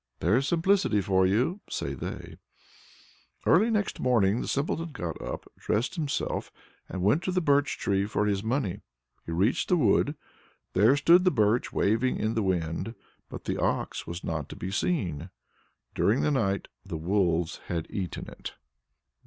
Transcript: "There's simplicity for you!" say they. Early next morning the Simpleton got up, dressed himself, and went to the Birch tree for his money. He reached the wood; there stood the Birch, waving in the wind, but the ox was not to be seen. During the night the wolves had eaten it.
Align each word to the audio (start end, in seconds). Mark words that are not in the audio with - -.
"There's 0.19 0.47
simplicity 0.47 0.99
for 0.99 1.27
you!" 1.27 1.61
say 1.69 1.93
they. 1.93 2.37
Early 3.45 3.69
next 3.69 3.99
morning 3.99 4.41
the 4.41 4.47
Simpleton 4.47 4.93
got 4.93 5.21
up, 5.21 5.45
dressed 5.59 5.93
himself, 5.93 6.51
and 6.89 7.03
went 7.03 7.21
to 7.21 7.31
the 7.31 7.39
Birch 7.39 7.77
tree 7.77 8.07
for 8.07 8.25
his 8.25 8.41
money. 8.43 8.81
He 9.27 9.31
reached 9.31 9.69
the 9.69 9.77
wood; 9.77 10.15
there 10.73 10.95
stood 10.97 11.23
the 11.23 11.29
Birch, 11.29 11.71
waving 11.71 12.17
in 12.17 12.33
the 12.33 12.41
wind, 12.41 12.95
but 13.29 13.43
the 13.45 13.59
ox 13.61 14.07
was 14.07 14.23
not 14.23 14.49
to 14.49 14.55
be 14.55 14.71
seen. 14.71 15.29
During 15.93 16.21
the 16.21 16.31
night 16.31 16.67
the 16.83 16.97
wolves 16.97 17.59
had 17.67 17.85
eaten 17.91 18.27
it. 18.27 18.53